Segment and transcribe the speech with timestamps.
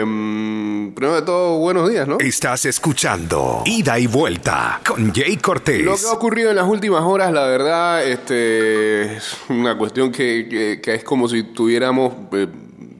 [0.00, 2.18] em, primero de todo, buenos días, ¿no?
[2.20, 5.82] Estás escuchando Ida y Vuelta con Jay Cortés.
[5.84, 10.46] Lo que ha ocurrido en las últimas horas, la verdad, este, es una cuestión que,
[10.48, 12.46] que- que es como si tuviéramos eh,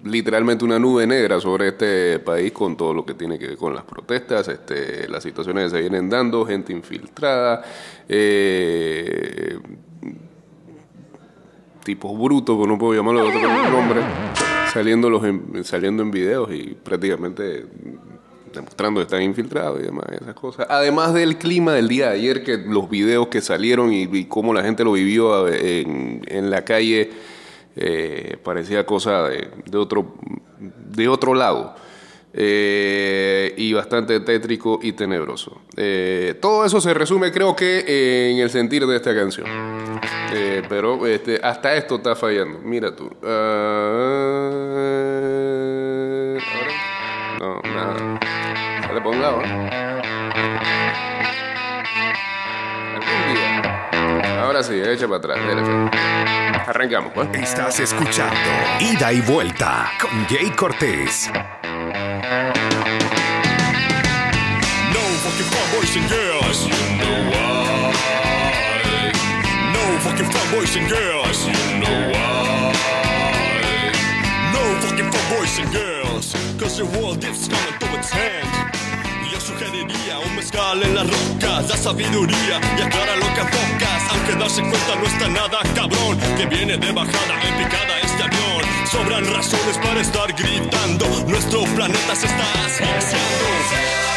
[0.04, 3.74] literalmente una nube negra sobre este país con todo lo que tiene que ver con
[3.74, 7.63] las protestas, este, las situaciones que se vienen dando, gente infiltrada,
[8.09, 9.59] eh,
[11.85, 14.01] tipos brutos, que no puedo llamarlo de otro nombre,
[14.72, 17.66] saliendo, los en, saliendo en videos y prácticamente
[18.52, 20.66] demostrando que están infiltrados y demás, esas cosas.
[20.68, 24.62] Además del clima del día de ayer, que los videos que salieron y, cómo la
[24.62, 27.10] gente lo vivió en, en la calle,
[27.77, 30.14] eh, parecía cosa de otro,
[30.58, 31.74] de otro lado.
[32.34, 35.60] Eh, y bastante tétrico y tenebroso.
[35.77, 39.46] Eh, todo eso se resume, creo que, en el sentir de esta canción.
[40.32, 42.58] Eh, pero este, hasta esto está fallando.
[42.62, 43.10] Mira tú.
[43.22, 43.42] Ahora-
[47.38, 48.20] no, nada.
[54.42, 55.38] Ahora sí, echa para atrás.
[56.66, 57.28] Arrancamos, pues.
[57.34, 58.34] Estás escuchando
[58.80, 61.30] Ida y Vuelta con Jay Cortés.
[65.42, 66.66] Fucking fun boys and girls.
[66.66, 67.92] You know why.
[69.72, 71.46] No fucking fun boys and girls.
[71.46, 72.72] You know why.
[74.52, 76.34] No fucking fun boys and girls.
[76.58, 78.48] Cause the world is coming to its hand.
[79.32, 84.02] Yo sugeriría un mezcal en las rocas, la sabiduría y aclara lo que enfocas.
[84.10, 88.62] Aunque darse cuenta no está nada cabrón, que viene de bajada en picada este avión.
[88.90, 94.11] Sobran razones para estar gritando, nuestro planeta se está asfixiando.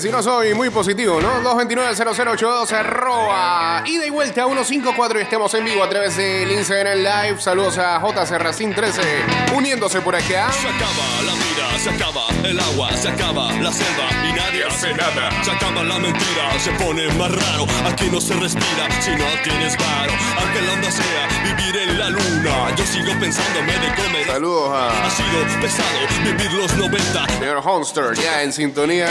[0.00, 1.42] Si no soy muy positivo, ¿no?
[1.42, 7.40] 229-0082 arroba ida y vuelta 154 y estemos en vivo a través del Instagram Live.
[7.40, 8.26] Saludos a J.
[8.26, 9.00] Serracín 13
[9.56, 10.52] uniéndose por acá.
[10.52, 14.94] Se acaba la vida, se acaba el agua, se acaba la selva y nadie hace
[14.94, 15.30] nada.
[15.42, 17.66] Se acaba la mentira, se pone más raro.
[17.84, 20.12] Aquí no se respira si no tienes varo.
[20.40, 21.76] Aunque la onda sea vivir
[22.98, 24.26] sigo pensándome de comer.
[24.26, 27.26] Saludos Ha a sido pesado vivir los 90.
[27.38, 29.08] señor Honster, ya en sintonía.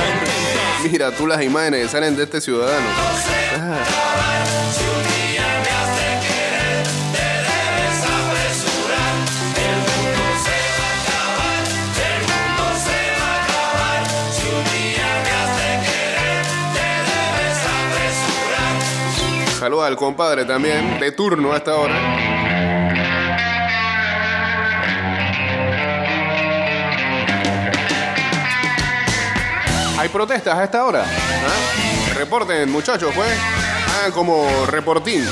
[0.92, 2.88] Mira tú las imágenes que salen de este ciudadano.
[19.60, 21.76] Saludos al compadre también, de turno a esta
[29.98, 31.04] Hay protestas a esta hora.
[31.04, 32.14] ¿Ah?
[32.14, 33.30] Reporten, muchachos, pues.
[33.98, 35.26] Hagan como reportín.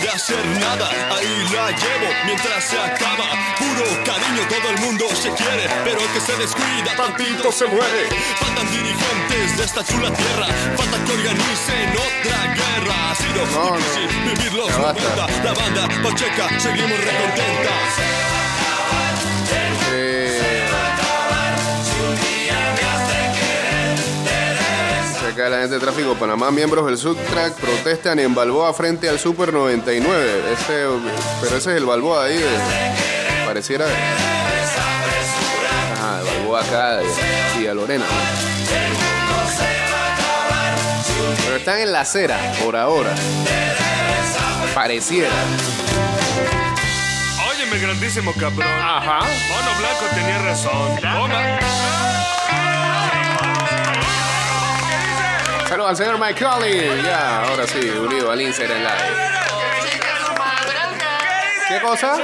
[0.00, 3.28] De hacer nada, ahí la llevo mientras se acaba.
[3.58, 8.08] Puro cariño, todo el mundo se quiere, pero el que se descuida, tantito se muere.
[8.40, 10.46] Faltan dirigentes de esta chula tierra,
[10.76, 13.10] falta que organicen otra guerra.
[13.10, 13.76] Ha sido No, no.
[13.76, 15.02] difícil vivir los Ya basta.
[15.02, 17.70] 90, la banda Pacheca, seguimos recontenta.
[25.34, 29.52] Cae la gente de tráfico Panamá, miembros del Subtrack protestan en Balboa frente al Super
[29.52, 30.52] 99.
[30.52, 30.86] Ese,
[31.40, 32.36] pero ese es el Balboa ahí.
[32.38, 32.48] de-
[33.46, 33.86] pareciera.
[35.94, 37.04] Ajá, el Balboa acá de
[37.58, 38.04] Villa Lorena.
[41.44, 43.14] Pero están en la acera por ahora.
[44.74, 45.28] Pareciera.
[47.50, 48.68] Óyeme, grandísimo cabrón.
[48.68, 49.18] Ajá.
[49.20, 50.96] Mono Blanco tenía razón.
[51.00, 51.58] Toma.
[55.70, 57.04] Saludos al señor Mike Collins.
[57.04, 58.90] Ya, ahora sí, unido al Instagram Live.
[61.68, 62.18] ¿Qué cosa?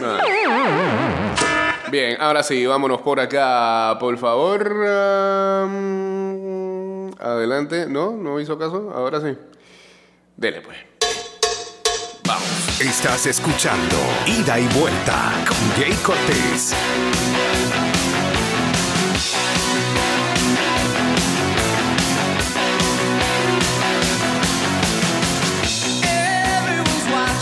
[0.00, 0.18] No.
[1.88, 4.72] Bien, ahora sí, vámonos por acá, por favor.
[5.62, 7.86] Um, adelante.
[7.86, 8.10] ¿No?
[8.10, 8.92] ¿No hizo caso?
[8.92, 9.38] Ahora sí.
[10.36, 10.78] Dele pues.
[12.24, 12.80] Vamos.
[12.80, 13.94] Estás escuchando
[14.26, 16.74] Ida y Vuelta con Jay Cortés.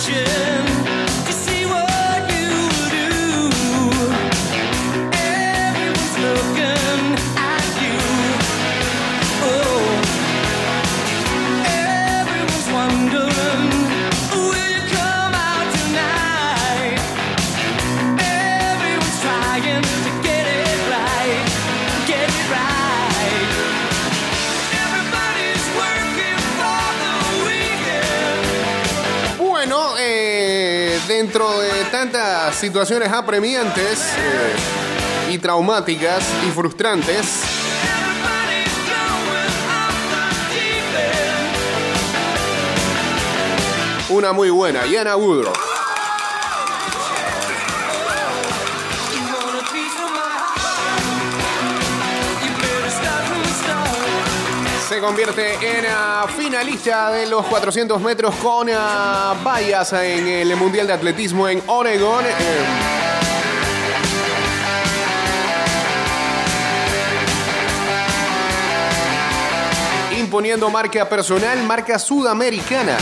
[0.07, 0.54] Watching
[32.55, 37.43] situaciones apremiantes eh, y traumáticas y frustrantes,
[44.11, 45.64] una muy buena, Yana Woodrow.
[55.05, 60.95] Convierte en ah, finalista de los 400 metros con ah, vallas en el Mundial de
[60.95, 62.25] Atletismo en Oregon.
[62.25, 62.31] Eh,
[70.21, 72.97] imponiendo marca personal, marca sudamericana.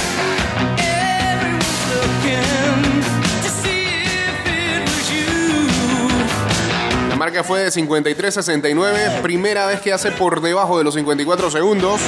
[7.22, 12.00] Marca fue de 53-69, primera vez que hace por debajo de los 54 segundos.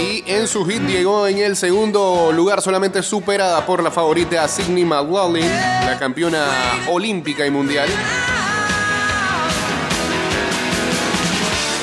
[0.00, 4.84] Y en su hit llegó en el segundo lugar, solamente superada por la favorita Sidney
[4.84, 6.48] McLaughlin, la campeona
[6.88, 7.88] olímpica y mundial.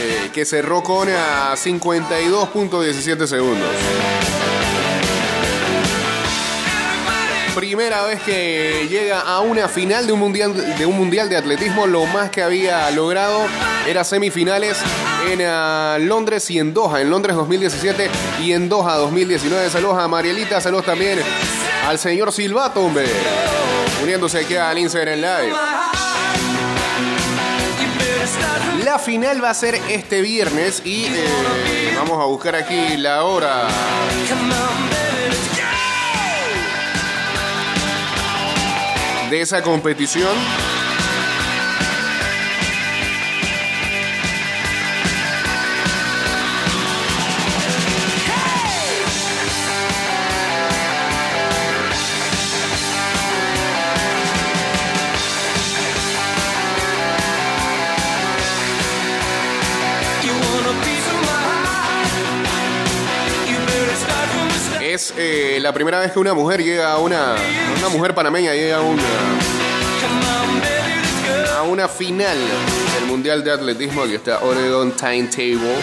[0.02, 3.70] eh, que cerró con a 52.17 segundos.
[7.56, 11.86] Primera vez que llega a una final de un mundial de un mundial de atletismo,
[11.86, 13.42] lo más que había logrado
[13.88, 14.78] era semifinales
[15.30, 18.10] en ah, Londres y en Doha, en Londres 2017
[18.42, 19.70] y en Doha 2019.
[19.70, 21.20] Saludos a Marielita, saludos también
[21.88, 23.06] al señor Silvato, hombre,
[24.02, 25.54] uniéndose aquí al Instagram Live.
[28.84, 33.68] La final va a ser este viernes y eh, vamos a buscar aquí la hora.
[39.34, 40.83] De esa competición.
[65.74, 67.34] La primera vez que una mujer llega a una,
[67.80, 69.02] una mujer panameña llega a una,
[71.58, 72.38] a una final
[72.94, 74.04] del Mundial de Atletismo.
[74.04, 75.74] Aquí está Oregon Timetable.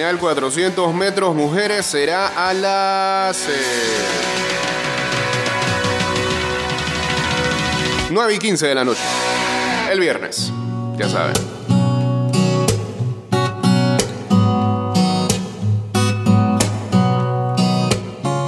[0.00, 3.52] Final 400 metros mujeres será a las eh,
[8.10, 9.02] 9 y 15 de la noche.
[9.92, 10.50] El viernes.
[10.96, 11.34] Ya saben.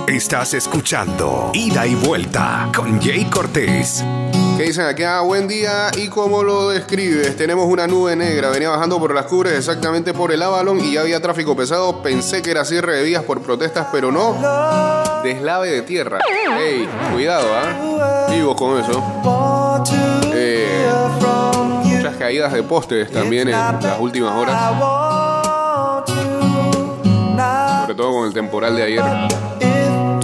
[0.09, 4.03] Estás escuchando Ida y Vuelta con Jay Cortés.
[4.57, 5.03] ¿Qué dicen aquí?
[5.03, 5.91] Ah, buen día.
[5.97, 7.37] ¿Y cómo lo describes?
[7.37, 8.51] Tenemos una nube negra.
[8.51, 12.03] Venía bajando por las cubres exactamente por el Avalon y ya había tráfico pesado.
[12.03, 14.37] Pensé que era cierre de vías por protestas, pero no.
[15.25, 16.19] Deslave de tierra.
[16.59, 18.27] Ey, cuidado, ¿ah?
[18.31, 19.03] Vivo con eso.
[20.35, 20.87] Eh,
[21.85, 24.75] muchas caídas de postes también en las últimas horas.
[27.83, 29.03] Sobre todo con el temporal de ayer.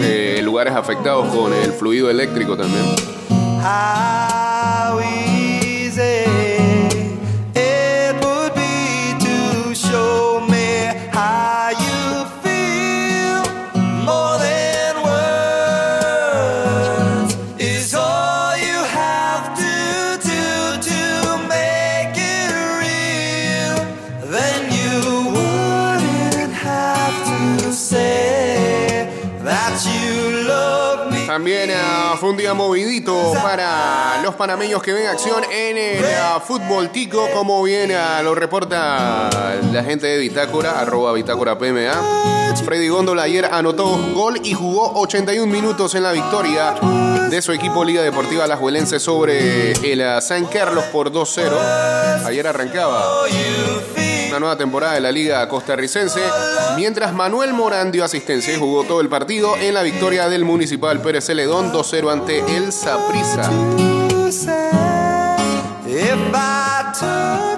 [0.00, 3.17] Eh, lugares afectados con el fluido eléctrico también.
[3.70, 5.27] Ah, how we
[32.54, 38.34] movidito para los panameños que ven acción en el ah, fútbol tico, como bien lo
[38.34, 39.30] reporta
[39.72, 42.54] la gente de Bitácora, arroba Bitácora PMA.
[42.64, 46.74] Freddy Góndola ayer anotó gol y jugó 81 minutos en la victoria
[47.30, 52.24] de su equipo Liga Deportiva Alajuelense sobre el ah, San Carlos por 2-0.
[52.24, 53.04] Ayer arrancaba
[54.38, 56.20] una nueva temporada de la Liga Costarricense,
[56.76, 61.02] mientras Manuel Morán dio asistencia y jugó todo el partido en la victoria del Municipal
[61.02, 63.50] Pérez Celedón 2-0 ante el Saprissa,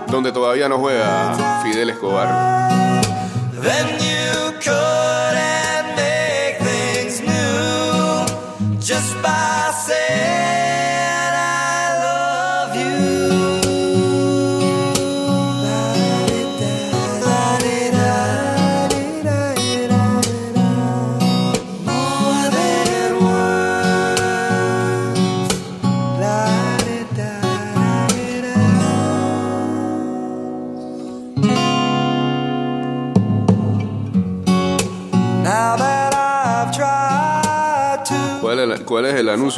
[0.07, 3.01] donde todavía no juega Fidel Escobar.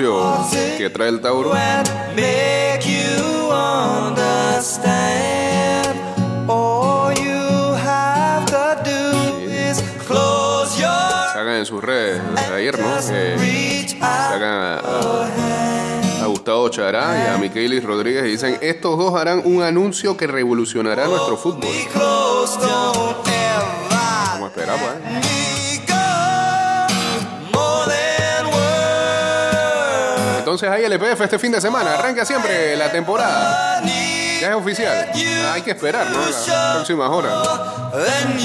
[0.00, 1.50] Anuncio que trae el Tauro?
[11.34, 12.86] Sacan en sus redes de ayer, ¿no?
[14.00, 19.42] Sacan a, a- a Gustavo Chará y a Miquelis Rodríguez y dicen, estos dos harán
[19.44, 21.62] un anuncio que revolucionará nuestro fútbol.
[24.40, 25.21] Vamos a esperar, pues.
[30.62, 31.94] Entonces hay LPF este fin de semana.
[31.94, 33.82] Arranca siempre la temporada.
[33.82, 35.10] Ya es oficial.
[35.52, 36.24] Hay que esperar, ¿no?
[36.24, 37.32] Las próximas horas.
[37.92, 38.38] Then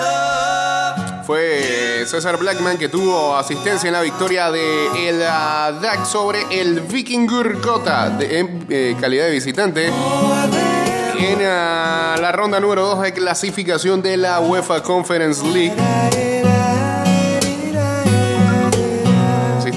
[0.00, 1.24] Love?
[1.24, 7.60] fue César Blackman que tuvo asistencia en la victoria de el DAC sobre el Vikingur
[7.60, 14.02] Gotha de, en eh, calidad de visitante en ah, la ronda número 2 de clasificación
[14.02, 16.27] de la UEFA Conference League.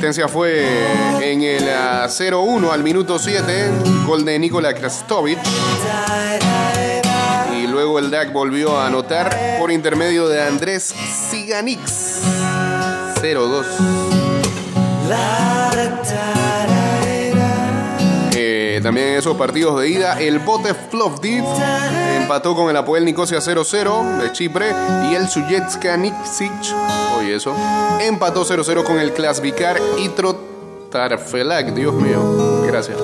[0.01, 0.65] Asistencia fue
[1.22, 3.70] en el ah, 0-1 al minuto 7,
[4.08, 5.38] gol de Nikola Krastovic.
[7.55, 10.91] Y luego el DAC volvió a anotar por intermedio de Andrés
[11.29, 12.24] Siganix.
[13.22, 13.63] 0-2.
[18.91, 21.45] También esos partidos de ida, el Bote Plovdiv
[22.21, 24.65] empató con el Apoel Nicosia 0-0 de Chipre
[25.10, 26.51] y el Sujecka Niksic,
[27.25, 27.55] eso,
[28.01, 30.38] empató 0-0 con el Klasvikar Itro
[30.91, 31.74] Tarfelak.
[31.74, 32.98] Dios mío, gracias.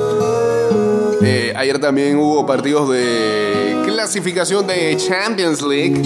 [1.22, 6.03] Eh, ayer también hubo partidos de clasificación de Champions League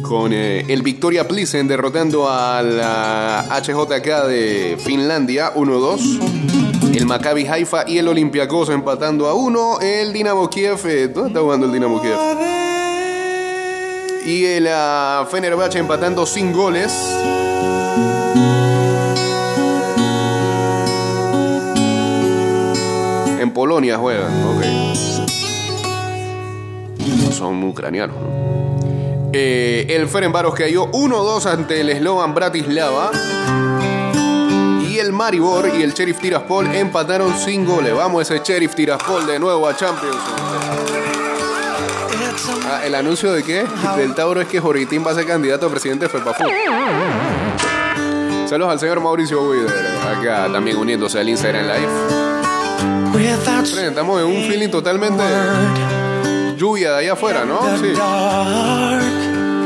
[0.00, 6.63] con eh, el Victoria Plissen derrotando a la HJK de Finlandia 1-2.
[6.94, 9.80] El Maccabi Haifa y el Olympiacos empatando a 1.
[9.80, 12.16] El Dinamo Kiev, eh, ¿dónde está jugando el Dinamo Kiev?
[14.24, 16.92] Y el ah, Fenerbahce empatando sin goles.
[23.40, 24.62] En Polonia juegan, ok.
[27.32, 28.44] Son ucranianos, ¿no?
[29.32, 33.10] Eh, el Ferencváros cayó 1-2 ante el Slovan Bratislava.
[34.94, 37.92] Y el Maribor y el Sheriff Tiraspol empataron sin goles.
[37.92, 40.14] Vamos ese Sheriff Tiraspol de nuevo a Champions.
[42.70, 43.64] Ah, ¿El anuncio de qué?
[43.96, 46.44] Del Tauro es que Joritín va a ser candidato a presidente de FEPAFU.
[48.48, 49.68] Saludos al señor Mauricio Guider,
[50.16, 51.88] acá también uniéndose al Instagram Live.
[53.88, 55.24] Estamos en un feeling totalmente
[56.56, 57.58] lluvia de allá afuera, ¿no?
[57.78, 57.92] Sí.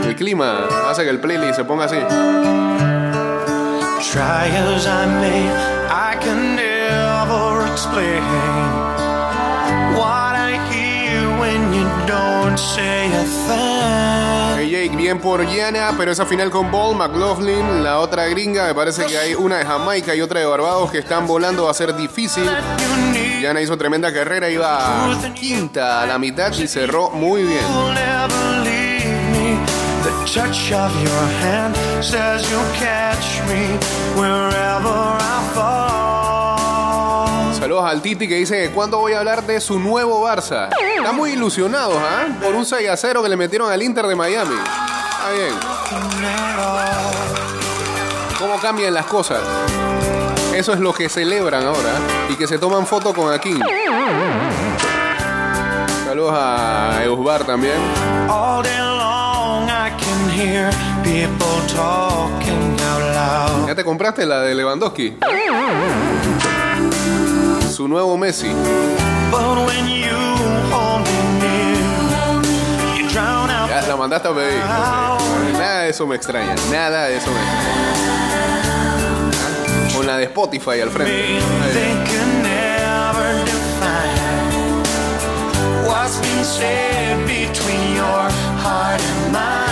[0.09, 1.99] El clima hace que el playlist se ponga así.
[4.01, 5.51] Try as I may,
[5.91, 8.23] I can never explain
[9.99, 14.57] what I hear when you don't say a thing.
[14.57, 18.75] Hey Jake, bien por Yana, pero esa final con Ball, McLaughlin, la otra gringa, me
[18.75, 21.75] parece que hay una de Jamaica y otra de Barbados que están volando, va a
[21.75, 22.49] ser difícil.
[23.43, 27.65] Yana hizo tremenda carrera, iba quinta a la mitad y cerró muy bien.
[30.33, 33.79] Touch of your hand says you'll catch me
[34.15, 36.59] wherever I fall.
[37.55, 40.69] Saludos al Titi que dice que cuándo voy a hablar de su nuevo Barça.
[40.97, 42.27] Están muy ilusionados, ¿ah?
[42.43, 44.55] Por un 6 a 0 que le metieron al Inter de Miami.
[44.55, 45.55] Está bien.
[48.39, 49.41] ¿Cómo cambian las cosas?
[50.55, 51.95] Eso es lo que celebran ahora
[52.29, 53.61] y que se toman foto con Akin.
[56.07, 57.79] Saludos a Eusbar también.
[60.39, 60.71] Hear
[61.03, 63.67] people talking out loud.
[63.67, 65.17] ¿Ya te compraste la de Lewandowski?
[67.75, 68.49] Su nuevo Messi.
[69.31, 70.17] But when you
[70.71, 71.81] hold me near,
[72.97, 74.63] you drown out Ya la mandaste a pedir.
[75.59, 76.55] Nada de eso me extraña.
[76.71, 77.89] Nada de eso me extraña.
[79.95, 81.13] Con la de Spotify al frente.
[81.13, 81.41] me.
[81.73, 84.83] They can never define
[85.85, 88.31] what's been said between your
[88.63, 89.68] heart and mine.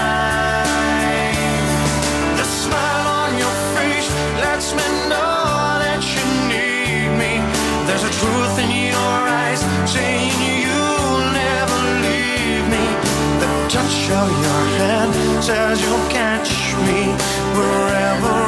[15.46, 17.12] Says you'll catch me
[17.56, 18.45] wherever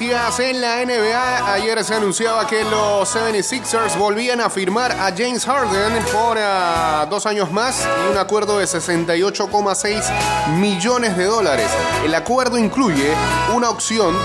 [0.00, 6.02] en la NBA, ayer se anunciaba que los 76ers volvían a firmar a James Harden
[6.04, 11.70] por ah, dos años más y un acuerdo de 68,6 millones de dólares.
[12.06, 13.12] El acuerdo incluye
[13.54, 14.16] una opción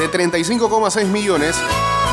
[0.00, 1.54] de 35,6 millones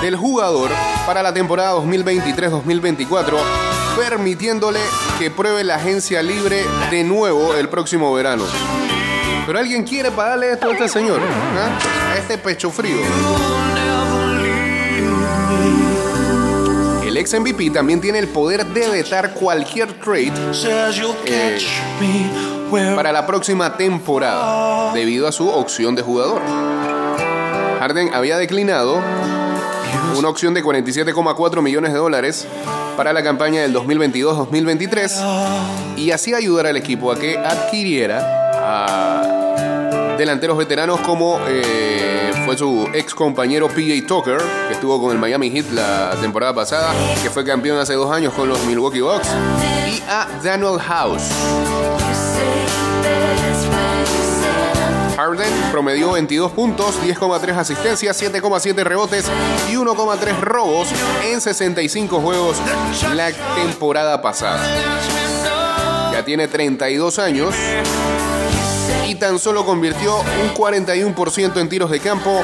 [0.03, 0.69] del jugador
[1.07, 3.37] para la temporada 2023-2024,
[3.97, 4.81] permitiéndole
[5.17, 8.43] que pruebe la agencia libre de nuevo el próximo verano.
[9.49, 12.13] Pero alguien quiere pagarle esto a este señor, ¿ah?
[12.13, 12.97] a este pecho frío.
[17.03, 20.33] El ex MVP también tiene el poder de vetar cualquier trade
[22.69, 26.43] where para la próxima temporada debido a su opción de jugador.
[27.79, 29.01] Harden había declinado
[30.15, 32.45] una opción de 47,4 millones de dólares
[32.95, 39.38] para la campaña del 2022-2023 y así ayudar al equipo a que adquiriera a
[40.19, 45.49] delanteros veteranos como eh, fue su ex compañero PJ Tucker, que estuvo con el Miami
[45.49, 49.29] Heat la temporada pasada, que fue campeón hace dos años con los Milwaukee Bucks,
[49.87, 51.23] y a Daniel House.
[55.15, 59.25] Harden promedió 22 puntos, 10,3 asistencias, 7,7 rebotes
[59.71, 60.89] y 1,3 robos
[61.23, 62.57] en 65 juegos
[63.15, 64.61] la temporada pasada.
[66.11, 67.55] Ya tiene 32 años
[69.09, 72.43] y tan solo convirtió un 41% en tiros de campo,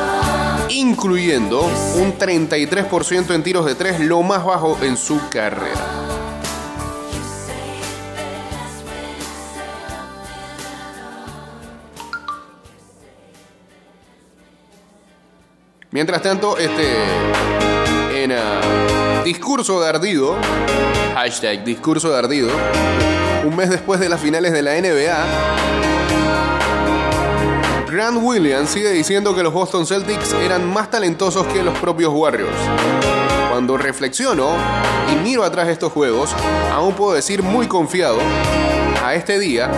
[0.69, 5.79] incluyendo un 33% en tiros de 3, lo más bajo en su carrera.
[15.91, 16.95] Mientras tanto, este.
[18.23, 20.35] En ah, discurso de ardido.
[21.13, 22.49] Hashtag discurso de ardido.
[23.45, 25.94] Un mes después de las finales de la NBA.
[27.95, 32.57] Grant Williams sigue diciendo que los Boston Celtics eran más talentosos que los propios Warriors.
[33.49, 34.49] Cuando reflexiono
[35.09, 36.35] y miro atrás estos juegos,
[36.73, 38.17] aún puedo decir muy confiado
[39.01, 39.71] a este día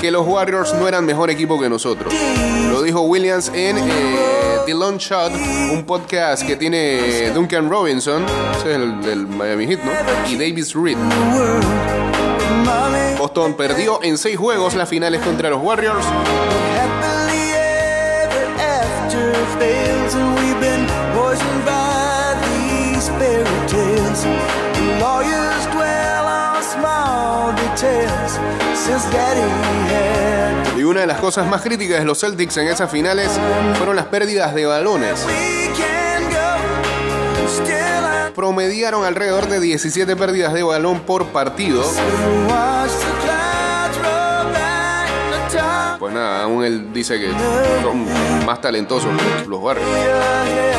[0.00, 2.14] que los Warriors no eran mejor equipo que nosotros.
[2.70, 4.16] Lo dijo Williams en eh,
[4.64, 5.30] The Long Shot,
[5.74, 8.24] un podcast que tiene Duncan Robinson,
[8.56, 9.92] ese es el del Miami Heat, ¿no?
[10.30, 10.96] Y Davis Reed.
[13.22, 16.04] Boston perdió en seis juegos las finales contra los Warriors.
[30.76, 33.30] Y una de las cosas más críticas de los Celtics en esas finales
[33.76, 35.24] fueron las pérdidas de balones.
[38.34, 41.82] Promediaron alrededor de 17 pérdidas de balón por partido.
[45.98, 47.30] Pues nada, aún él dice que
[47.82, 48.06] son
[48.44, 49.10] más talentosos
[49.46, 50.71] los Warriors.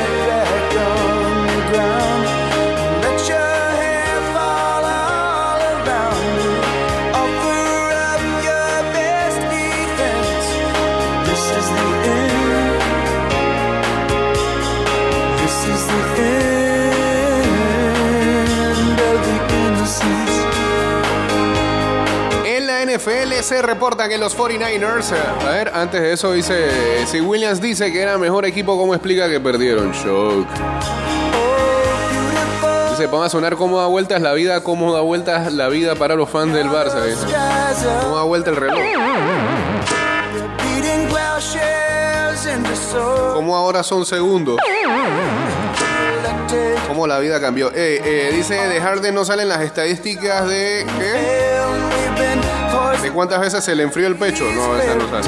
[23.03, 27.59] NFL se reporta que los 49ers, eh, a ver, antes de eso dice, si Williams
[27.59, 29.91] dice que era mejor equipo, ¿cómo explica que perdieron?
[29.91, 30.47] Shock.
[32.91, 36.15] Dice, vamos a sonar cómo da vueltas la vida, cómo da vueltas la vida para
[36.15, 37.03] los fans del Barça.
[37.03, 37.25] dice.
[38.03, 38.79] ¿Cómo da vuelta el reloj?
[43.33, 44.57] ¿Cómo ahora son segundos?
[46.87, 47.69] ¿Cómo la vida cambió?
[47.69, 50.85] Eh, eh, dice, de Harden no salen las estadísticas de...
[50.99, 52.52] ¿Qué?
[53.01, 54.43] ¿De cuántas veces se le enfrió el pecho?
[54.43, 55.27] No, esa no sale.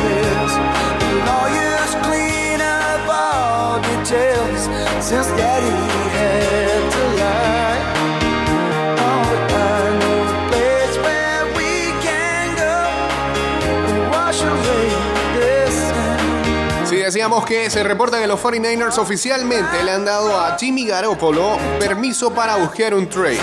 [16.86, 21.58] Sí, decíamos que se reporta que los 49ers oficialmente le han dado a Jimmy Garoppolo
[21.80, 23.40] permiso para buscar un trade.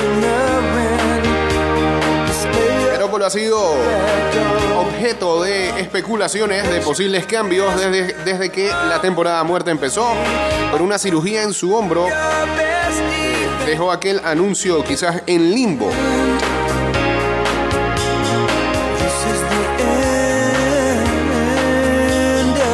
[3.21, 3.77] Ha sido
[4.79, 10.15] objeto de especulaciones de posibles cambios desde, desde que la temporada muerta empezó.
[10.73, 12.09] Por una cirugía en su hombro,
[13.67, 15.91] dejó aquel anuncio quizás en limbo.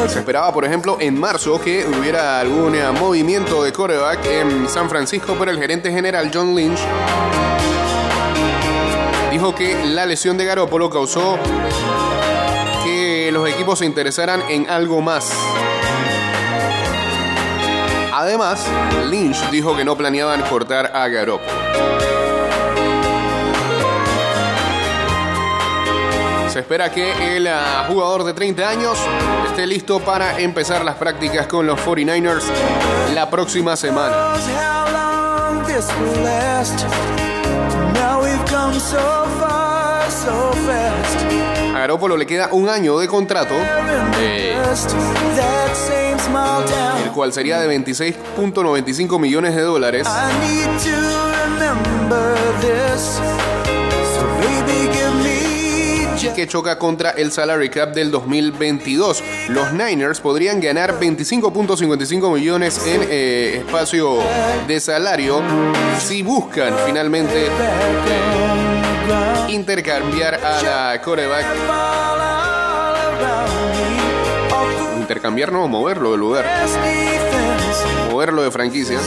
[0.07, 5.35] Se esperaba, por ejemplo, en marzo que hubiera algún movimiento de coreback en San Francisco,
[5.37, 6.79] pero el gerente general John Lynch
[9.39, 11.39] dijo que la lesión de Garoppolo causó
[12.83, 15.31] que los equipos se interesaran en algo más.
[18.11, 18.65] Además,
[19.09, 21.49] Lynch dijo que no planeaban cortar a Garoppolo.
[26.49, 28.99] Se espera que el ah, jugador de 30 años
[29.47, 32.43] esté listo para empezar las prácticas con los 49ers
[33.13, 34.33] la próxima semana.
[41.75, 43.55] A Garoppolo le queda un año de contrato,
[44.19, 44.55] eh,
[47.03, 50.07] el cual sería de 26.95 millones de dólares.
[56.39, 59.21] Que choca contra el salary cap del 2022.
[59.49, 64.19] Los Niners podrían ganar 25.55 millones en eh, espacio
[64.65, 65.41] de salario
[65.99, 67.47] si buscan finalmente
[69.49, 71.45] intercambiar a la coreback.
[75.01, 76.45] Intercambiar no, moverlo del lugar,
[78.09, 78.97] moverlo de franquicia.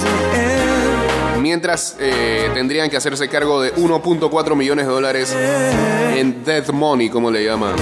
[1.41, 5.37] Mientras eh, tendrían que hacerse cargo de 1.4 millones de dólares
[6.17, 7.75] en death money, como le llaman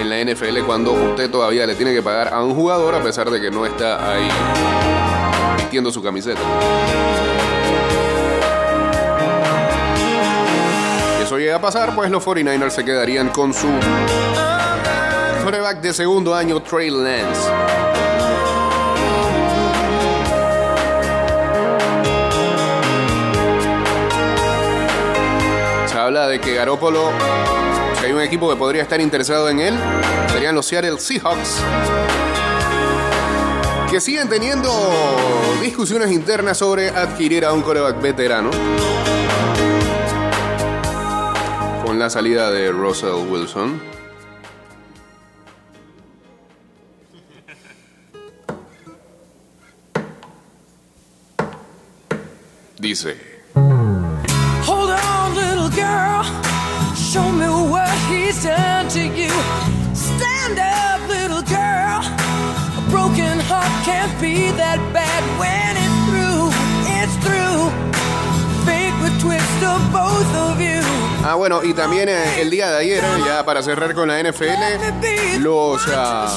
[0.00, 3.30] en la NFL, cuando usted todavía le tiene que pagar a un jugador a pesar
[3.30, 4.28] de que no está ahí
[5.56, 6.40] vistiendo su camiseta.
[11.16, 13.68] Si eso llega a pasar, pues los 49ers se quedarían con su
[15.42, 17.50] quarterback de segundo año, Trey Lance.
[26.08, 27.10] Habla de que Garoppolo,
[28.00, 29.78] si hay un equipo que podría estar interesado en él,
[30.32, 31.62] serían los Seattle Seahawks.
[33.90, 34.70] Que siguen teniendo
[35.60, 38.50] discusiones internas sobre adquirir a un coreback veterano.
[41.84, 43.78] Con la salida de Russell Wilson.
[52.78, 53.37] Dice.
[58.28, 58.67] What
[71.30, 74.18] Ah, bueno, y también eh, el día de ayer, eh, ya para cerrar con la
[74.18, 76.34] NFL, los ah.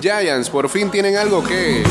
[0.00, 1.84] Giants por fin tienen algo que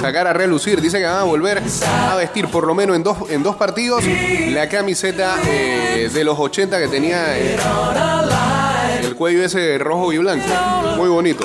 [0.00, 0.80] sacar a relucir.
[0.80, 1.60] Dice que van a volver
[2.08, 4.04] a vestir por lo menos en dos, en dos partidos
[4.50, 7.36] la camiseta eh, de los 80 que tenía
[9.02, 10.46] el cuello ese rojo y blanco.
[10.96, 11.44] Muy bonito.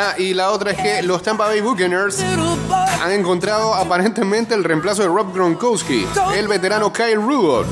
[0.00, 2.22] Ah, y la otra es que los Tampa Bay Buccaneers
[3.02, 6.06] han encontrado aparentemente el reemplazo de Rob Gronkowski,
[6.36, 7.66] el veterano Kyle Rudolph.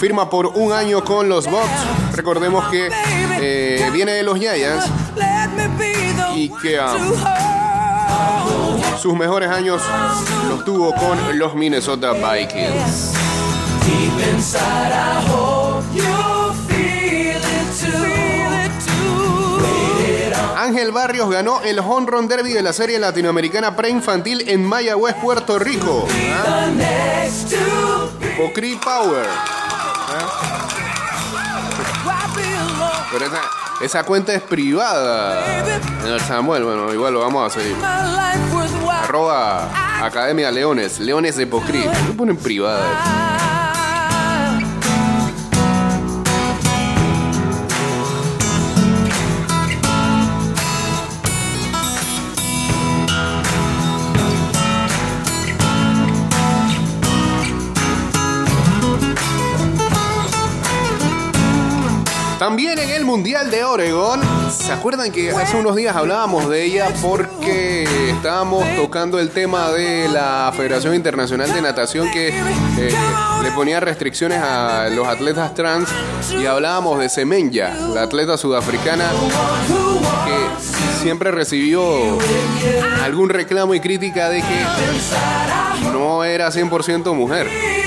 [0.00, 2.16] Firma por un año con los Bucks.
[2.16, 2.88] Recordemos que
[3.38, 4.86] eh, viene de los Giants
[6.34, 6.96] y que ah,
[8.98, 9.82] sus mejores años
[10.48, 13.12] los tuvo con los Minnesota Vikings.
[20.72, 25.58] Ángel Barrios ganó el Home Run Derby de la serie latinoamericana preinfantil en Mayagüez, Puerto
[25.58, 26.08] Rico.
[26.32, 26.66] ¿Ah?
[28.38, 29.26] Pocri Power.
[32.34, 32.90] Belong.
[33.12, 33.40] Pero esa,
[33.82, 35.62] esa cuenta es privada.
[36.00, 37.76] Señor Samuel, bueno, igual lo vamos a seguir.
[39.02, 39.68] Arroba
[40.02, 41.84] Academia Leones, Leones de Pocri.
[42.08, 43.41] Lo ponen privada.
[62.42, 66.88] También en el Mundial de Oregón, ¿se acuerdan que hace unos días hablábamos de ella
[67.00, 72.92] porque estábamos tocando el tema de la Federación Internacional de Natación que eh,
[73.44, 75.88] le ponía restricciones a los atletas trans
[76.36, 79.08] y hablábamos de Semenya, la atleta sudafricana
[80.26, 82.18] que siempre recibió
[83.04, 87.81] algún reclamo y crítica de que no era 100% mujer.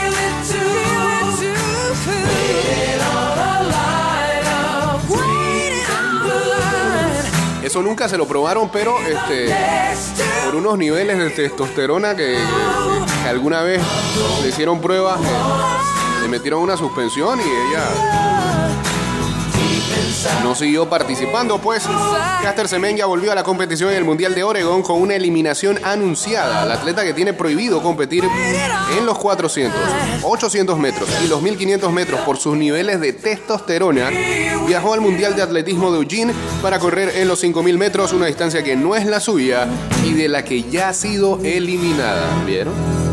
[7.76, 9.54] Eso nunca se lo probaron, pero este,
[10.46, 12.38] por unos niveles de testosterona que,
[13.28, 13.82] alguna vez
[14.42, 18.55] le hicieron pruebas, eh, le metieron una suspensión y ella
[20.44, 21.84] no siguió participando, pues
[22.42, 26.66] Caster Semenya volvió a la competición en el Mundial de Oregón con una eliminación anunciada.
[26.66, 28.24] La atleta que tiene prohibido competir
[28.98, 29.80] en los 400,
[30.24, 34.10] 800 metros y los 1500 metros por sus niveles de testosterona,
[34.68, 38.64] viajó al Mundial de Atletismo de Eugene para correr en los 5000 metros, una distancia
[38.64, 39.68] que no es la suya
[40.04, 42.44] y de la que ya ha sido eliminada.
[42.46, 43.05] ¿Vieron?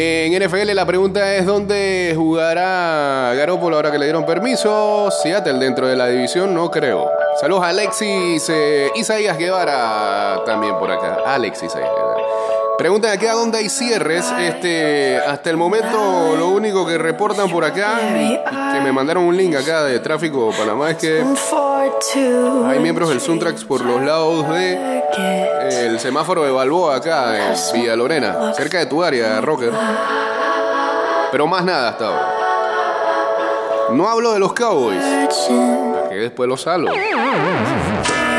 [0.00, 5.10] En NFL la pregunta es dónde jugará Garoppolo ahora que le dieron permiso.
[5.10, 7.10] Seattle dentro de la división, no creo.
[7.40, 11.18] Saludos a Alexis eh, Isaías Guevara también por acá.
[11.26, 12.22] Alexis Isaías Guevara.
[12.78, 14.24] Preguntan aquí a dónde hay cierres.
[14.38, 19.56] Este, hasta el momento lo único que reportan por acá, que me mandaron un link
[19.56, 21.24] acá de tráfico Panamá, es que
[22.66, 27.56] hay miembros del Suntrax por los lados de eh, el semáforo de Balboa acá en
[27.74, 29.72] Villa Lorena, cerca de tu área, Rocker.
[31.32, 32.34] Pero más nada hasta ahora.
[33.90, 35.02] No hablo de los Cowboys,
[36.08, 36.90] que después los salvo.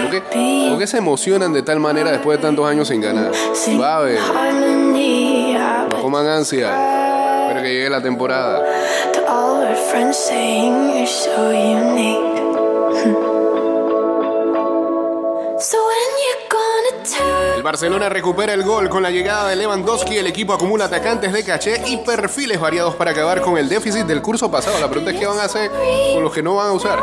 [0.10, 3.32] ¿Por qué, se emocionan de tal manera después de tantos años sin ganar?
[3.80, 4.00] Va
[5.90, 7.48] no coman ansia.
[7.48, 8.64] Espero que llegue la temporada.
[17.70, 20.18] Barcelona recupera el gol con la llegada de Lewandowski.
[20.18, 24.24] El equipo acumula atacantes de caché y perfiles variados para acabar con el déficit del
[24.24, 24.80] curso pasado.
[24.80, 25.70] La pregunta es qué van a hacer
[26.16, 27.00] con los que no van a usar.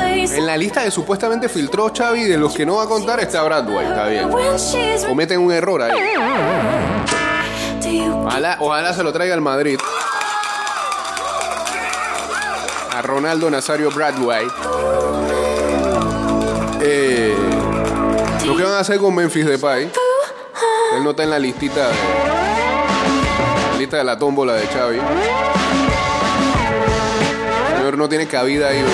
[0.00, 3.42] En la lista de supuestamente filtró Xavi de los que no va a contar está
[3.42, 4.30] Bradway, está bien.
[5.06, 5.92] Cometen un error ahí.
[8.24, 9.78] Ojalá, ojalá se lo traiga al Madrid.
[12.96, 14.46] A Ronaldo Nazario Bradway.
[16.80, 17.11] Eh,
[18.46, 19.84] ¿Lo que van a hacer con Memphis Depay?
[20.96, 21.94] Él no está en la listita de,
[23.72, 24.98] la lista de la tómbola de Xavi.
[27.70, 28.84] El señor no tiene cabida ahí.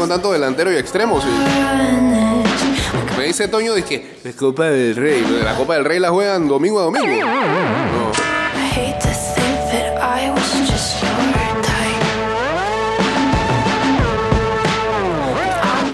[0.00, 1.20] con tanto delantero y extremo?
[1.20, 1.28] sí?
[3.18, 5.22] Me dice Toño, que es Copa del Rey.
[5.44, 7.06] La Copa del Rey la juegan domingo a domingo.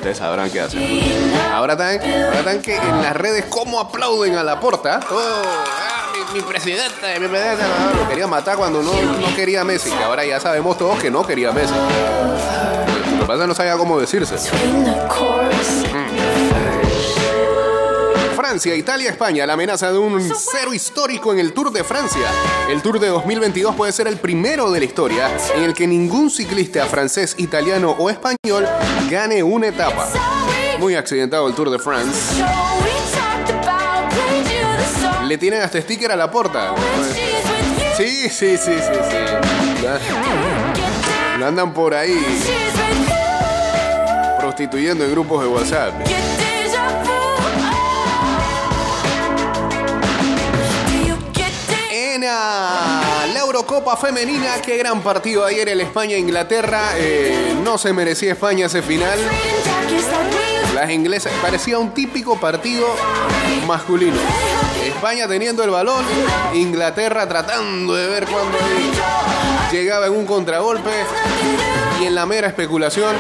[0.07, 0.81] Ustedes sabrán qué hacer.
[1.53, 5.01] Ahora están, ahora están que en las redes cómo aplauden a la porta.
[5.11, 7.65] Oh, ah, mi, mi presidente, mi presidente.
[7.65, 9.91] no, lo quería matar cuando no, no quería Messi.
[9.91, 11.75] Que ahora ya sabemos todos que no quería Messi.
[11.75, 14.37] Lo que pasa es que no sabía cómo decirse.
[18.49, 19.45] Francia, Italia, España.
[19.45, 22.31] La amenaza de un cero histórico en el Tour de Francia.
[22.71, 26.31] El Tour de 2022 puede ser el primero de la historia en el que ningún
[26.31, 28.65] ciclista francés, italiano o español
[29.11, 30.09] gane una etapa.
[30.79, 32.41] Muy accidentado el Tour de France.
[35.25, 36.73] Le tienen hasta sticker a la puerta.
[37.97, 39.17] Sí, sí, sí, sí, sí.
[41.43, 42.25] Andan por ahí
[44.39, 46.46] prostituyendo en grupos de WhatsApp.
[52.35, 56.91] La Eurocopa Femenina, qué gran partido ayer el España-Inglaterra.
[56.97, 59.19] Eh, no se merecía España ese final.
[60.75, 62.87] Las inglesas parecía un típico partido
[63.67, 64.17] masculino.
[64.85, 66.05] España teniendo el balón,
[66.55, 68.59] Inglaterra tratando de ver cuándo
[69.71, 70.91] llegaba en un contragolpe
[72.01, 73.15] y en la mera especulación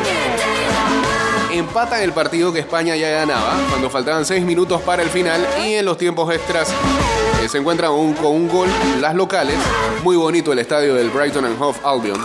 [1.53, 5.75] empatan el partido que España ya ganaba cuando faltaban 6 minutos para el final y
[5.75, 6.73] en los tiempos extras
[7.47, 8.69] eh, se encuentran con un gol
[9.01, 9.57] las locales.
[10.03, 12.21] Muy bonito el estadio del Brighton and Hove Albion.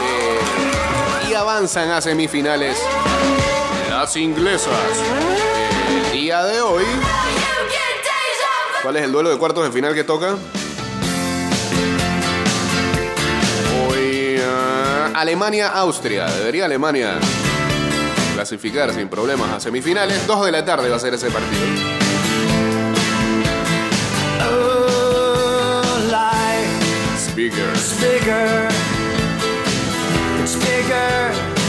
[0.00, 2.78] Eh, y avanzan a semifinales
[3.88, 4.72] las inglesas.
[6.06, 6.84] El día de hoy,
[8.82, 10.36] ¿cuál es el duelo de cuartos de final que toca?
[13.88, 14.40] Hoy
[15.14, 16.26] Alemania-Austria.
[16.26, 17.18] Debería Alemania
[18.34, 20.26] clasificar sin problemas a semifinales.
[20.26, 21.99] Dos de la tarde va a ser ese partido.
[27.48, 27.70] Bigger.
[27.70, 28.68] It's bigger.
[30.42, 31.59] It's bigger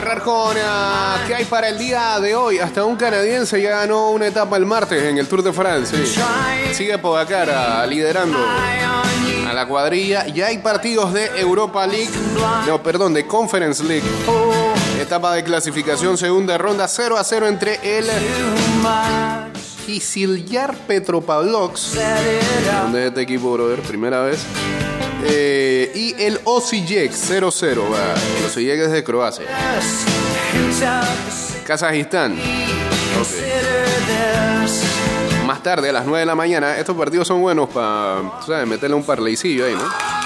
[0.00, 0.22] cerrar
[0.64, 2.58] ah, qué hay para el día de hoy.
[2.58, 5.94] Hasta un canadiense ya ganó una etapa el martes en el Tour de France.
[6.72, 10.26] Sigue Pogacar ah, liderando a la cuadrilla.
[10.28, 12.10] Ya hay partidos de Europa League,
[12.66, 14.06] no, perdón, de Conference League.
[14.98, 18.06] Etapa de clasificación, segunda ronda, 0 a 0 entre el.
[19.84, 21.94] Kiziljar Petropavlovsk,
[22.82, 24.40] donde es este equipo, brother, primera vez.
[25.24, 28.14] Eh, y el Osijek 0-0, va.
[28.38, 29.46] El Osijek es de Croacia.
[31.66, 32.36] Kazajistán.
[35.46, 38.66] Más tarde, a las 9 de la mañana, estos partidos son buenos para, ¿sabes?
[38.66, 40.20] Meterle un parleycillo ahí, ¿no?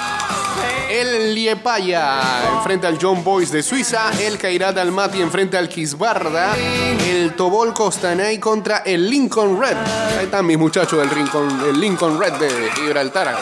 [0.90, 2.20] El Liepaya
[2.56, 4.12] enfrenta al John Boys de Suiza.
[4.20, 6.54] El Kairat Almaty enfrenta al Kisbarda.
[6.56, 9.76] El Tobol Costanay contra el Lincoln Red.
[10.18, 13.34] Ahí están mis muchachos del Lincoln, el Lincoln Red de Gibraltar.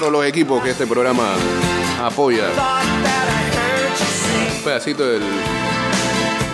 [0.00, 1.34] De los equipos que este programa
[2.00, 2.44] apoya.
[4.56, 5.22] Un pedacito en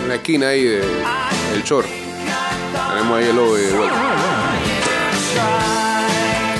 [0.07, 1.87] la esquina ahí de, del short.
[2.89, 3.95] Tenemos ahí el logo de vuelta.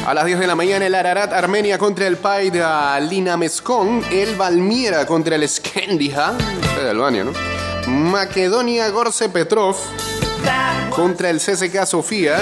[0.05, 4.35] A las 10 de la mañana el Ararat Armenia contra el Paida Lina Meskon, el
[4.35, 6.33] Valmiera contra el Skandia,
[6.79, 7.31] de Albania, ¿no?
[7.87, 9.75] Macedonia Gorce Petrov
[10.91, 12.37] contra el CSK Sofía.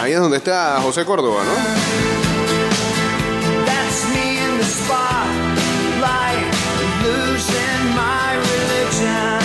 [0.00, 1.52] Ahí es donde está José Córdoba, ¿no?
[3.64, 6.44] that's me in the spotlight,
[7.04, 9.38] losing my religion.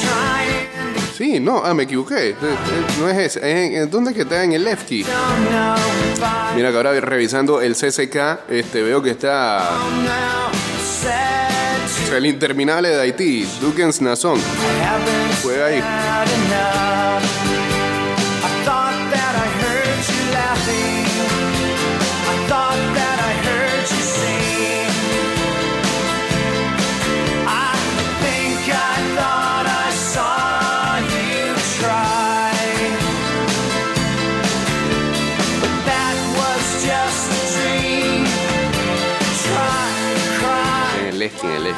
[0.00, 2.30] Trying to Sí, no, ah, me equivoqué.
[2.30, 2.56] Eh, eh,
[2.98, 3.38] No es ese.
[3.38, 4.42] Es en- ¿Dónde es que está?
[4.42, 5.04] En el Lefty.
[6.56, 9.68] Mira que ahora revisando el CSK, este, veo que está
[12.04, 14.40] o sea, el interminable de Haití, Dukens Nazón.
[15.42, 15.82] Juega ahí.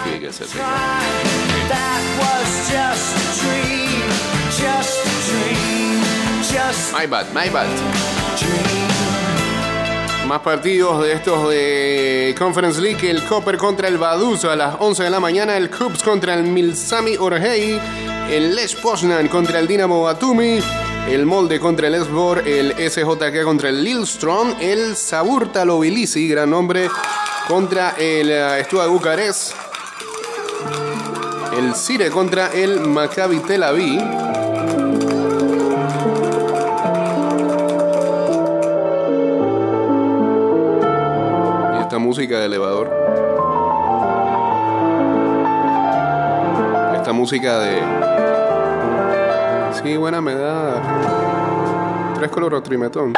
[0.04, 0.32] Que a
[6.98, 7.66] My bad, my bad.
[10.26, 13.08] Más partidos de estos de Conference League.
[13.08, 15.56] El Copper contra el Vaduz a las 11 de la mañana.
[15.56, 17.80] El Cubs contra el Milsami Orhei.
[18.28, 20.58] El Lech Poznan contra el Dinamo Batumi.
[21.08, 22.42] El Molde contra el Esbor.
[22.46, 24.54] El SJK contra el Lilstrom.
[24.60, 26.90] El Saburta Lobilisi, gran nombre,
[27.46, 29.65] contra el eh, Steaua Bucarest.
[31.58, 34.00] El Cire contra el Maccabi Tel Aviv.
[41.74, 42.90] Y esta música de elevador.
[46.94, 47.80] Esta música de.
[49.82, 50.82] Sí, buena me da.
[52.16, 53.14] Tres clorotrimetón.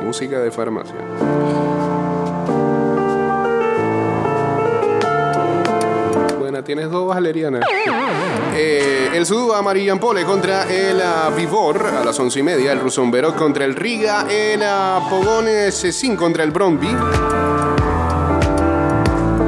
[0.00, 1.63] Música de farmacia.
[6.62, 7.64] Tienes dos valerianas.
[8.54, 12.72] Eh, el Suduba Marillampole contra el ah, Vivor a las once y media.
[12.72, 14.26] El Rusomberok contra el Riga.
[14.30, 16.94] El ah, Pogone C5 contra el Bromby.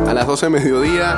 [0.08, 1.16] A las 12 de mediodía.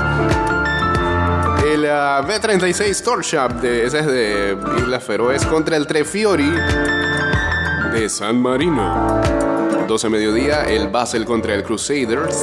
[1.64, 6.50] El ah, B-36 Store Shop, de, ese es de Islas Feroes, contra el Trefiori
[7.92, 9.20] de San Marino.
[9.86, 12.42] 12 mediodía, el Basel contra el Crusaders.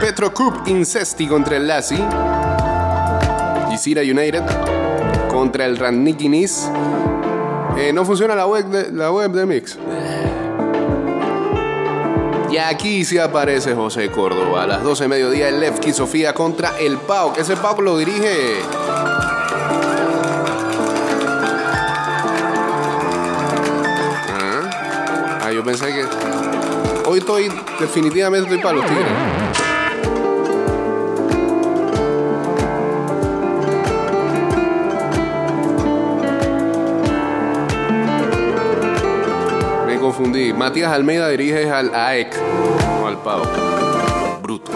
[0.00, 1.98] Petrocup Incesti contra el Lassi.
[3.70, 4.42] Gisira United
[5.30, 6.68] contra el Ranniki Nice.
[7.76, 9.78] Eh, no funciona la web, de, la web de Mix.
[12.50, 14.64] Y aquí sí aparece José Córdoba.
[14.64, 17.38] A las 12 de mediodía, el Levski Sofía contra el PAOK.
[17.38, 18.60] Ese PAOK lo dirige.
[24.28, 26.04] Ah, Ah, yo pensé que.
[27.06, 27.52] Hoy estoy.
[27.78, 29.39] Definitivamente estoy para los tigres.
[40.60, 42.36] Matías Almeida dirige al AEC,
[43.00, 43.44] no al PAO.
[44.42, 44.70] Bruto.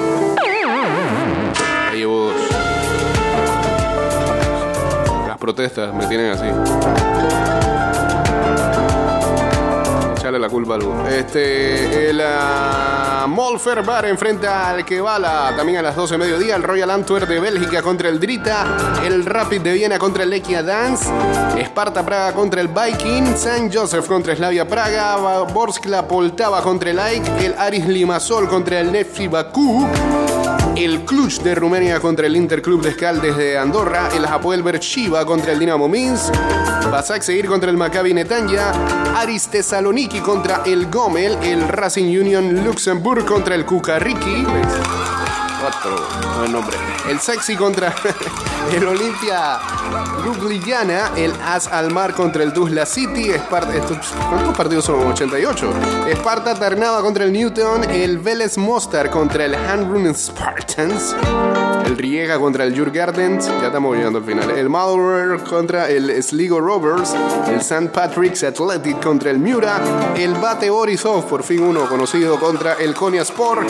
[1.91, 2.37] Ya llevo dos.
[5.29, 6.47] Las protestas me tienen así.
[10.25, 11.11] Echarle la culpa a.
[11.11, 15.53] Este, el ah, Molfer Bar enfrenta al Kevala.
[15.55, 16.57] También a las 12 de mediodía.
[16.57, 19.03] El Royal Antwerp de Bélgica contra el Drita.
[19.05, 21.13] El Rapid de Viena contra el Lekia Dance.
[21.59, 23.37] Esparta Praga contra el Viking.
[23.37, 25.45] San Joseph contra Slavia Praga.
[25.53, 27.27] Borskla Poltava contra el AIK.
[27.43, 29.87] El Aris Limassol contra el Nefci Bakú.
[30.77, 34.09] El Cluj de Rumania contra el Interclub de Escaldes de Andorra.
[34.15, 36.35] El Hapoel Beersheba contra el Dinamo Minsk.
[36.91, 38.73] Basak seguir contra el Maccabi Netanya.
[39.17, 41.39] Aris Thessaloniki contra el Gomel.
[41.43, 44.45] El Racing Union Luxemburg contra el Kukariki.
[45.65, 46.09] Otro
[46.39, 46.77] buen nombre.
[47.09, 47.95] El Sexy contra
[48.73, 49.59] el Olimpia
[50.25, 51.11] Ljubljana.
[51.17, 53.31] El As Almar contra el Tuzla City.
[53.31, 55.07] Esparta, estos- ¿Cuántos partidos son?
[55.07, 55.73] 88.
[56.09, 57.85] Esparta Ternava contra el Newton.
[57.91, 61.15] El Vélez Mostar contra el Handrun Spartans.
[61.85, 63.47] El Riega contra el Jurgardens.
[63.47, 64.51] Ya estamos llegando al final.
[64.51, 67.15] El Malware contra el Sligo Rovers.
[67.49, 67.89] El St.
[67.91, 69.81] Patrick's Athletic contra el Miura.
[70.17, 73.69] El Bate Borisov, por fin uno conocido, contra el Konya Sport.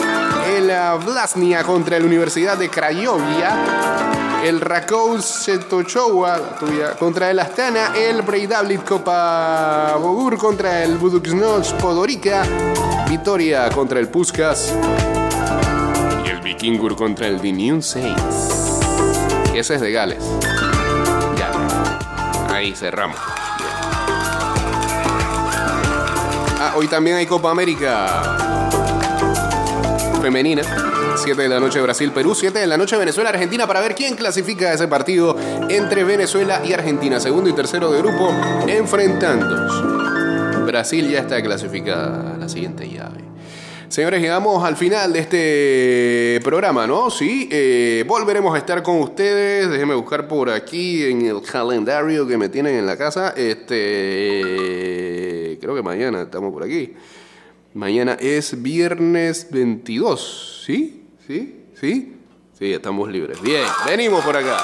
[0.55, 4.43] El ah, Vlasnia contra la Universidad de Craiovia.
[4.43, 6.57] El Rakow Setochowa
[6.97, 7.95] contra el Astana.
[7.97, 12.43] El Breidablit Copa Bogur contra el Buduksnoch Podorica.
[13.09, 14.73] Vitoria contra el Puskas.
[16.45, 18.79] Vikingur contra el Diniun Saints.
[19.55, 20.23] Ese es de Gales.
[21.35, 22.53] Ya.
[22.53, 23.17] Ahí cerramos.
[26.59, 28.37] Ah, hoy también hay Copa América
[30.21, 30.61] femenina.
[31.15, 34.87] 7 de la noche Brasil-Perú, 7 de la noche Venezuela-Argentina para ver quién clasifica ese
[34.87, 35.35] partido
[35.67, 38.29] entre Venezuela y Argentina, segundo y tercero de grupo,
[38.67, 39.81] enfrentándose.
[40.63, 43.24] Brasil ya está clasificada a la siguiente llave.
[43.87, 47.11] Señores, llegamos al final de este programa, ¿no?
[47.11, 49.69] Sí, eh, volveremos a estar con ustedes.
[49.69, 53.33] Déjenme buscar por aquí en el calendario que me tienen en la casa.
[53.37, 53.77] Este,
[55.61, 56.93] creo que mañana estamos por aquí.
[57.73, 61.03] Mañana es viernes 22, ¿sí?
[61.27, 61.65] ¿Sí?
[61.79, 62.13] ¿Sí?
[62.57, 63.41] Sí, estamos libres.
[63.41, 64.57] Bien, venimos por acá.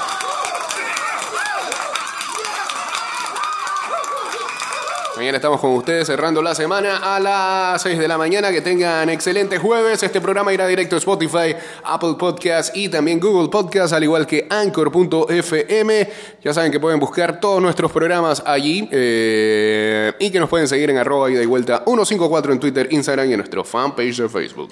[5.22, 8.50] Mañana estamos con ustedes cerrando la semana a las 6 de la mañana.
[8.50, 10.02] Que tengan excelente jueves.
[10.02, 11.54] Este programa irá directo a Spotify,
[11.84, 16.08] Apple Podcast y también Google Podcast, al igual que Anchor.fm.
[16.42, 20.90] Ya saben que pueden buscar todos nuestros programas allí eh, y que nos pueden seguir
[20.90, 24.70] en arroba ida y vuelta 154 en Twitter, Instagram y en nuestro fanpage de Facebook.